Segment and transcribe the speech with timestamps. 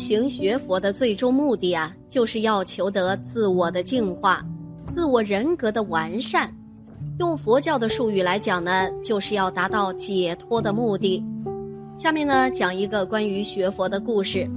[0.00, 4.42] 行学佛的最终目的啊，就是要求得自我的净化、
[4.88, 6.50] 自我人格的完善。
[7.18, 11.22] 用佛教的术语来讲呢，就是要达到解脱的目的。
[11.96, 14.48] 下面呢，讲一个关于学佛的故事。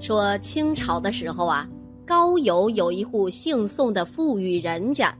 [0.00, 1.68] 说清朝的时候啊，
[2.04, 5.14] 高邮有一户姓宋的富裕人家，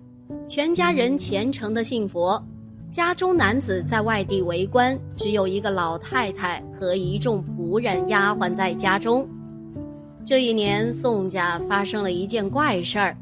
[0.49, 2.45] 全家人虔诚的信佛。
[2.93, 9.29] 家中男子在外地为官，只有一个老太太和一众仆人、丫鬟在家中。
[10.27, 13.17] 这一年，宋家发生了一件怪事儿，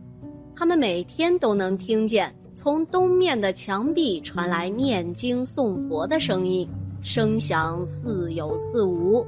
[0.57, 6.67] 他们每天都能听见从东面的墙壁传来念经诵佛的声音，
[7.03, 9.27] 声响似有似无。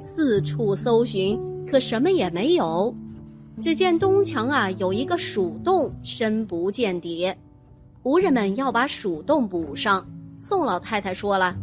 [0.00, 2.94] 四处搜寻，可什么也没有。
[3.62, 7.32] 只见东墙啊有一个鼠洞，深不见底。
[8.02, 10.04] 仆人们要把鼠洞补上。
[10.38, 11.54] 宋老太太说了：“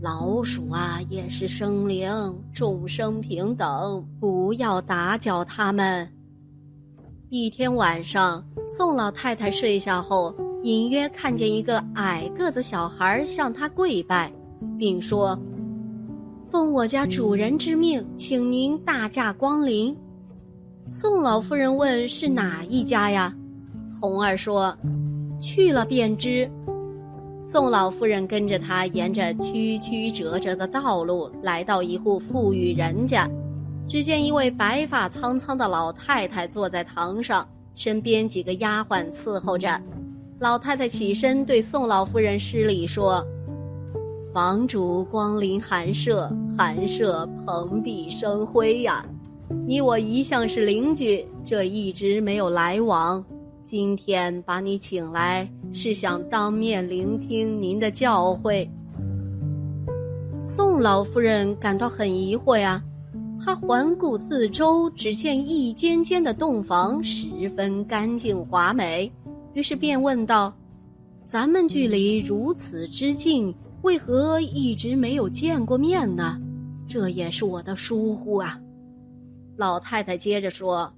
[0.00, 2.10] 老鼠啊，也是生灵，
[2.50, 6.10] 众生平等，不要打搅他们。”
[7.28, 14.32] 一天晚上，宋老太太睡下后，隐约看见一个矮个子小孩向她跪拜，
[14.78, 15.38] 并说
[16.48, 19.94] ：“奉我家主人之命，请您大驾光临。”
[20.88, 23.34] 宋老夫人问：“是哪一家呀？”
[24.00, 24.74] 童儿说。
[25.40, 26.50] 去了便知。
[27.42, 33.30] 宋老夫人跟着他沿着曲曲折折的道路，来到一户富裕人家。
[33.88, 39.80] 只见一位白发苍苍的老太太坐在堂上，身边几个丫鬟伺候着。
[40.40, 43.24] 老太太起身对宋老夫人施礼说
[44.34, 46.28] ：“房主光临寒舍，
[46.58, 49.06] 寒舍蓬荜生辉呀。
[49.64, 53.24] 你我一向是邻居，这一直没有来往。”
[53.66, 58.68] 今天把你请来，是想当面聆听您的教诲。
[60.40, 62.80] 宋老夫人感到很疑惑呀，
[63.44, 69.12] 她环顾四周，只见一间间的洞房十分干净华美，
[69.52, 70.56] 于是便问道
[71.26, 76.40] ：“咱们距离如此之近，为何一直没有见过面呢？
[76.86, 78.60] 这也是我的疏忽啊。”
[79.58, 80.88] 老太太接着说。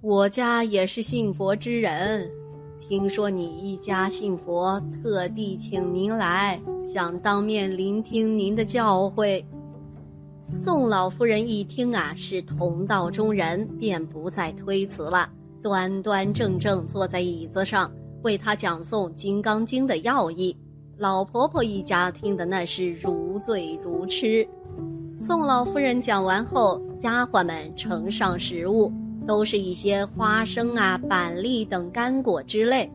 [0.00, 2.30] 我家也是信佛之人，
[2.78, 9.44] 听说你一家信佛，特地请您来，想当面聆听您的教诲。
[10.52, 15.28] 宋老夫人一听啊，是同道中人，便不再推辞了，
[15.60, 17.90] 端端正正坐在椅子上，
[18.22, 20.56] 为他讲诵《金刚经》的要义。
[20.96, 24.48] 老婆婆一家听的那是如醉如痴。
[25.18, 28.92] 宋老夫人讲完后，丫鬟们呈上食物。
[29.28, 32.90] 都是一些花生啊、板栗等干果之类。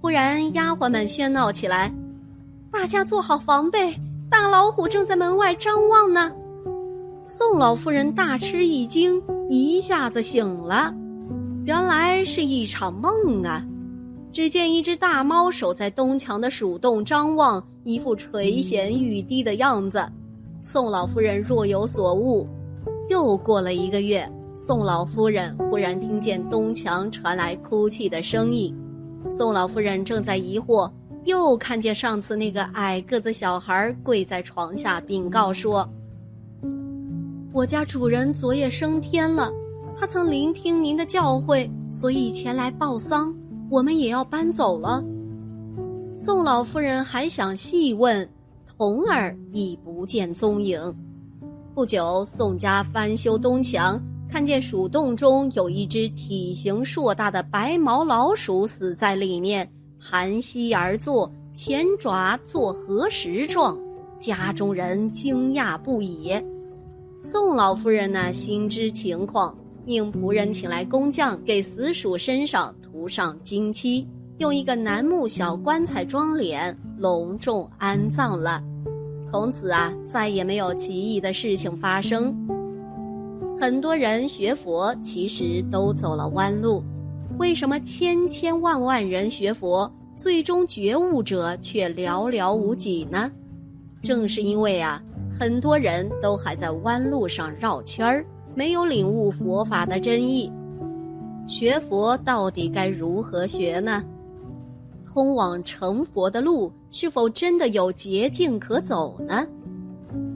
[0.00, 1.92] 忽然，丫鬟们喧闹起来
[2.72, 3.94] ：“大家做好防备，
[4.30, 6.32] 大老虎正在门外张望呢！”
[7.24, 10.94] 宋老夫人大吃一惊，一下子醒了。
[11.66, 13.62] 原来是一场梦啊！
[14.32, 20.02] 只见一只大猫守在东墙的鼠洞张望，一副垂涎欲滴的样子。
[20.62, 22.48] 宋老夫人若有所悟。
[23.10, 24.26] 又过了一个月。
[24.62, 28.76] 宋老夫人忽然听见东墙传来哭泣的声音，
[29.32, 30.92] 宋老夫人正在疑惑，
[31.24, 35.88] 又看见上次那个矮个子小孩跪在床下禀告说
[37.54, 39.50] ：“我家主人昨夜升天了，
[39.96, 43.34] 他曾聆听您的教诲，所以前来报丧，
[43.70, 45.02] 我们也要搬走了。”
[46.14, 48.28] 宋老夫人还想细问，
[48.66, 50.94] 童儿已不见踪影。
[51.74, 53.98] 不久，宋家翻修东墙。
[54.32, 59.68] 看见鼠洞中有一只体型硕大的白毛老鼠死在里面，
[59.98, 63.76] 盘膝而坐，前爪做合十状，
[64.20, 66.32] 家中人惊讶不已。
[67.18, 69.54] 宋老夫人呢，心知情况，
[69.84, 74.06] 命仆人请来工匠，给死鼠身上涂上金漆，
[74.38, 78.62] 用一个楠木小棺材装殓，隆重安葬了。
[79.24, 82.34] 从此啊，再也没有奇异的事情发生。
[83.60, 86.82] 很多人学佛其实都走了弯路，
[87.36, 93.30] 为什么千千万万人学佛，最终觉悟者却寥寥无几呢？
[94.02, 94.98] 正是因为啊，
[95.38, 98.24] 很多人都还在弯路上绕圈儿，
[98.54, 100.50] 没有领悟佛法的真意。
[101.46, 104.02] 学佛到底该如何学呢？
[105.04, 109.46] 通往成佛的路是否真的有捷径可走呢？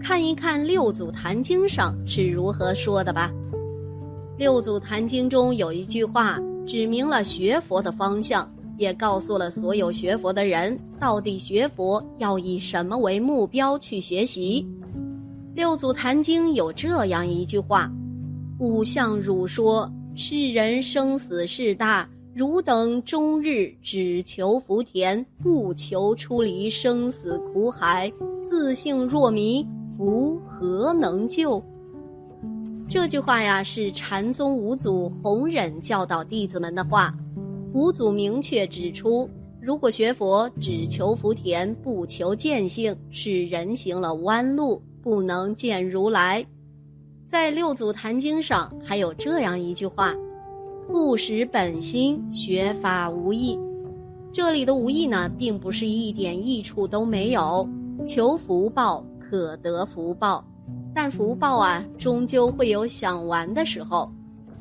[0.04, 3.32] 看一看《六祖坛经》上是如何说的吧。
[4.36, 8.46] 《六祖坛经》中有一句话，指明了学佛的方向，
[8.76, 14.62] 也告诉了所有学佛的人，到底学佛要以什么为目标去学习。
[15.54, 17.90] 《六祖坛经》有这样一句话
[18.60, 28.12] ：“五相汝说，世人生死事大。”汝等终日只求福田，不求出离生死苦海，
[28.44, 29.64] 自性若迷，
[29.96, 31.62] 福何能救？
[32.88, 37.14] 这句话呀，是禅宗五祖弘忍教导弟子们的话。
[37.72, 39.28] 五祖明确指出，
[39.60, 46.44] 如果学佛只求福田，不求见性，是人行了弯路，不能见如来。
[47.28, 50.14] 在《六祖坛经》上还有这样一句话。
[50.86, 53.58] 不识本心，学法无益。
[54.32, 57.68] 这里的无益呢，并不是一点益处都没有。
[58.06, 60.44] 求福报可得福报，
[60.94, 64.10] 但福报啊，终究会有享完的时候。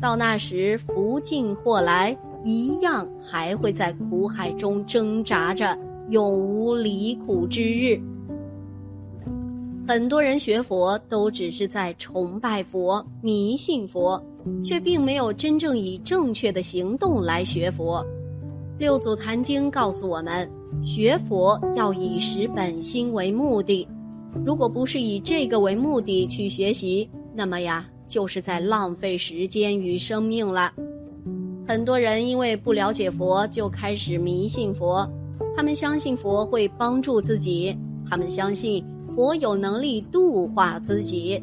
[0.01, 5.77] 到那时，福尽祸来，一样还会在苦海中挣扎着，
[6.10, 8.01] 永无离苦之日。
[9.88, 14.21] 很多人学佛都只是在崇拜佛、迷信佛，
[14.63, 18.06] 却并没有真正以正确的行动来学佛。
[18.77, 20.50] 六祖坛经告诉我们，
[20.81, 23.88] 学佛要以识本心为目的。
[24.45, 30.71] 如果不是以这个为目的去学习，那么呀，就是在浪费时间与生命了。
[31.68, 35.09] 很多人因为不了解佛，就开始迷信佛。
[35.56, 37.77] 他们相信佛会帮助自己，
[38.09, 38.83] 他们相信。
[39.15, 41.39] 佛有能力度化自己，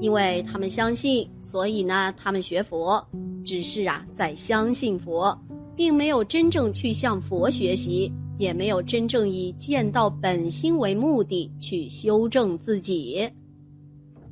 [0.00, 3.04] 因为他们相信，所以呢，他们学佛，
[3.44, 5.36] 只是啊，在相信佛，
[5.74, 13.28] 并没有真正去向佛学习，也没有真正以见到本心为目的去修正自己。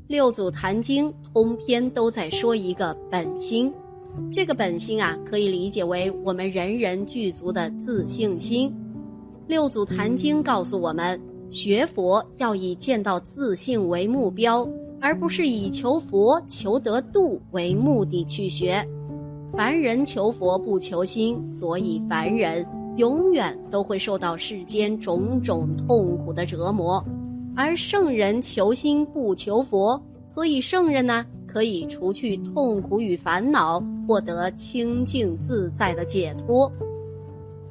[0.06, 3.72] 六祖坛经通篇都在说一个本心，
[4.32, 8.72] 这个本心啊，可以理解为我们人人具足的自信心。
[9.46, 11.20] 六祖坛经告诉我们。
[11.48, 14.68] 学佛要以见到自性为目标，
[15.00, 18.84] 而不是以求佛求得度为目的去学。
[19.52, 27.04] 凡人求佛不求心，所以凡人永远都会受到世间种种痛苦的折磨；
[27.54, 36.70] 而圣人求心不求佛，所以圣人呢可以除去痛苦与烦恼，获得清净自在的解脱。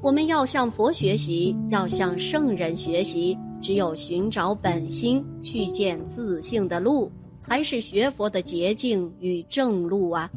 [0.01, 3.38] 我们要向佛学习，要向圣人学习。
[3.62, 10.30] 只有寻找本心，去见自性的路，才是学佛的捷径与正路啊！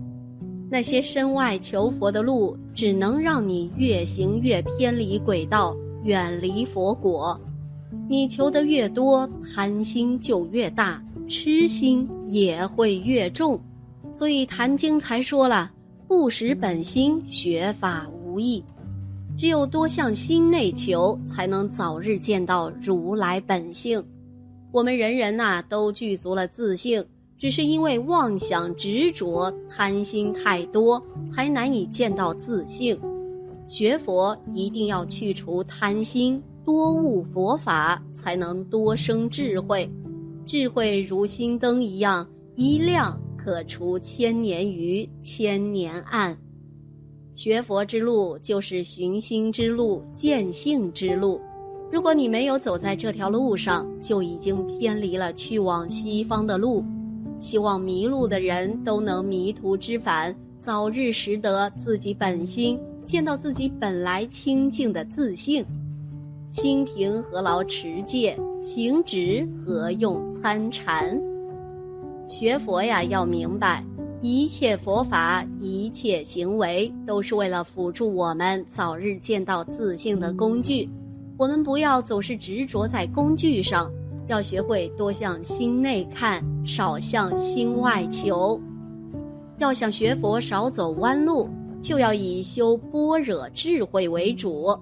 [0.70, 5.75] 那些身外求佛的路，只能让你越行越偏离轨道，
[6.05, 7.41] 远离佛果。
[8.09, 13.59] 你求得越多，贪心就越大，痴心也会越重。
[14.15, 15.70] 所以《坛经》才说了
[16.06, 18.62] ：“不识本心，学法无益。”
[19.37, 24.04] 只有多向心内求，才能早日见到如来本性。
[24.73, 27.04] 我们人人呐，都具足了自性，
[27.38, 31.00] 只是因为妄想执着、贪心太多，
[31.33, 32.99] 才难以见到自性。
[33.68, 39.88] 学佛一定要去除贪心，多悟佛法，才能多生智慧。
[40.45, 46.37] 智慧如心灯一样，一亮可除千年愚，千年暗。
[47.35, 51.40] 学佛之路就是寻心之路、见性之路。
[51.88, 56.85] 如果你没有走在这条路上，就已经偏离了去往西方的路。
[57.38, 65.64] 希望迷路的人都能迷途知返，早日识得自己本心，见到自己本来清净的自性。
[66.49, 71.21] 心平何劳持戒，行止何用参禅？
[72.26, 73.85] 学佛呀，要明白。
[74.21, 80.90] 一切佛法，一切行为，都是为了辅助我们早日见到自性的工具。
[81.37, 83.88] 我们不要总是执着在工具上，
[84.28, 88.61] 要学会多向心内看，少向心外求。
[89.58, 91.49] 要想学佛少走弯路，
[91.82, 94.78] 就要以修般若智慧为主，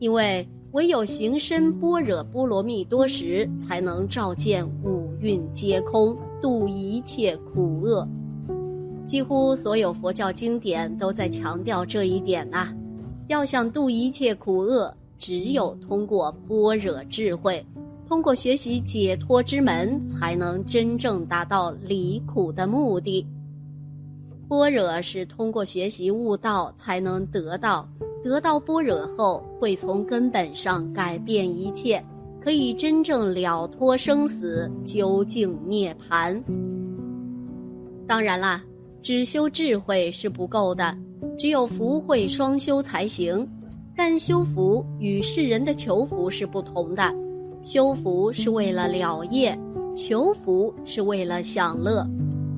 [0.00, 8.06] 因为唯有行深般若波罗蜜多时，才能照见五蕴皆空，度一切苦厄。
[9.06, 12.68] 几乎所有佛教经典都在强调这一点呐，
[13.28, 17.64] 要想度一切苦厄，只有通过般若智慧，
[18.10, 23.24] 通过学习解脱之门，才能真正达到离苦的目的。
[24.48, 27.88] 般若是通过学习悟道才能得到，
[28.24, 32.04] 得到般若后，会从根本上改变一切，
[32.40, 36.42] 可以真正了脱生死，究竟涅槃。
[38.08, 38.60] 当然啦，
[39.00, 40.98] 只修智慧是不够的，
[41.38, 43.48] 只有福慧双修才行。
[43.96, 47.14] 但修福与世人的求福是不同的，
[47.62, 49.58] 修福是为了了业，
[49.94, 52.06] 求福是为了享乐。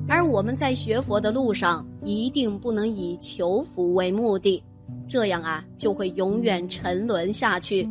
[0.07, 4.63] 而我们在学佛的路上，一定不能以求福为目的，
[5.07, 7.87] 这样啊，就会永远沉沦下去。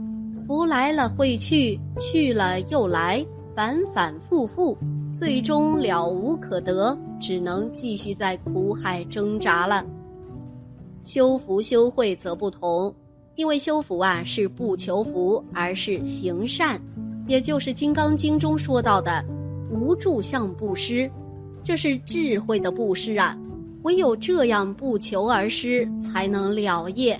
[0.46, 4.76] 福来了会去，去了又来，反反复复，
[5.14, 9.84] 最终了无可得，只能继续在苦海挣扎了。
[11.02, 12.94] 修福修慧则不同，
[13.34, 16.80] 因为修福啊是不求福，而是行善，
[17.32, 19.24] 也就是《金刚经》中说到的
[19.72, 21.10] “无住相布施”。
[21.64, 23.34] 这是智慧的布施啊！
[23.84, 27.18] 唯有这样不求而施，才能了业。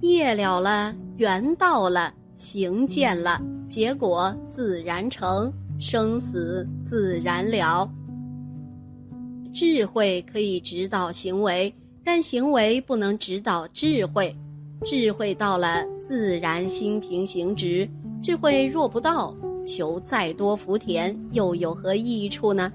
[0.00, 7.88] 业了了，缘到了，行见了，结果自然成，生死自然了。
[9.52, 14.36] 智慧可以指导行为，但行为不能指导智慧。
[14.84, 17.88] 智慧到了，自然心平行直；
[18.24, 22.72] 智慧若不到，求再多福田，又有何益处呢？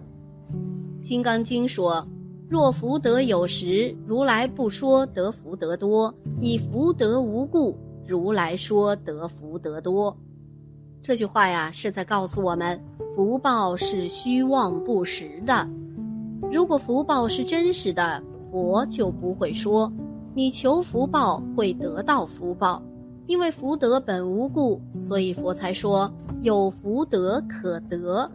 [1.02, 2.08] 《金刚经》说
[2.48, 7.76] ：“若福德有时，如来不说得福德多；以福德无故，
[8.06, 10.16] 如来说得福德多。”
[11.02, 12.80] 这句话呀，是在告诉我们，
[13.16, 15.68] 福报是虚妄不实的。
[16.52, 19.92] 如果福报是真实的，佛就不会说
[20.36, 22.80] 你求福报会得到福报，
[23.30, 28.28] 因为福德本无故，所以佛才说有福德可得。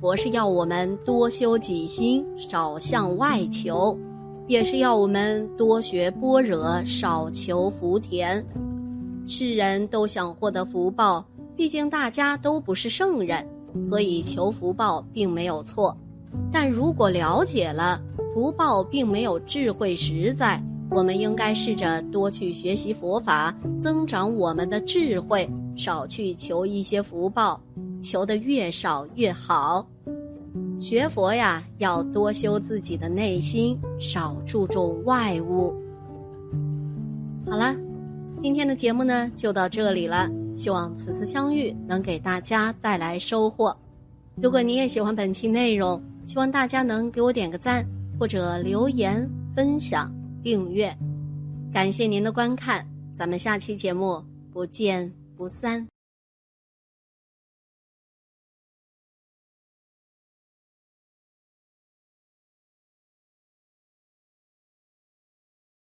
[0.00, 3.94] 佛是要我们多修己心，少向外求，
[4.48, 8.42] 也是要我们多学般若，少求福田。
[9.26, 11.22] 世人都想获得福报，
[11.54, 13.46] 毕竟大家都不是圣人，
[13.86, 15.94] 所以求福报并没有错。
[16.50, 18.00] 但如果了解了
[18.32, 27.60] 福报并没有智慧实在，我们应该试着多去学习佛法，增长我们的智慧，少去求一些福报。
[28.02, 29.84] 求的越少越好，
[30.78, 35.74] 学佛呀，要多修自己的内心，少注重外物。
[37.48, 37.74] 好了，
[38.38, 43.76] 今天的节目呢就到这里了，希望此次相遇能给大家带来收获。
[44.40, 47.84] 如果你也喜欢本期内容，希望大家能给我点个赞，
[48.20, 50.14] 或者留言、分享、
[50.46, 50.96] 订阅。
[51.72, 52.86] 感谢您的观看，
[53.18, 55.84] 咱们下期节目不见不散。